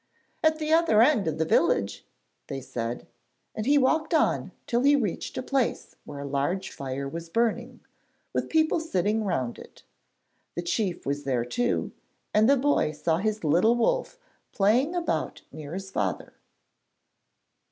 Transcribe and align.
'At 0.43 0.57
the 0.57 0.73
other 0.73 1.03
end 1.03 1.27
of 1.27 1.37
the 1.37 1.45
village,' 1.45 2.07
they 2.47 2.59
said, 2.59 3.05
and 3.53 3.67
he 3.67 3.77
walked 3.77 4.15
on 4.15 4.51
till 4.65 4.81
he 4.81 4.95
reached 4.95 5.37
a 5.37 5.43
place 5.43 5.95
where 6.05 6.21
a 6.21 6.25
large 6.27 6.71
fire 6.71 7.07
was 7.07 7.29
burning, 7.29 7.81
with 8.33 8.49
people 8.49 8.79
sitting 8.79 9.23
round 9.23 9.59
it. 9.59 9.83
The 10.55 10.63
chief 10.63 11.05
was 11.05 11.23
there 11.23 11.45
too, 11.45 11.91
and 12.33 12.49
the 12.49 12.57
boy 12.57 12.93
saw 12.93 13.17
his 13.17 13.43
little 13.43 13.75
wolf 13.75 14.17
playing 14.53 14.95
about 14.95 15.43
near 15.51 15.75
his 15.75 15.91
father. 15.91 16.33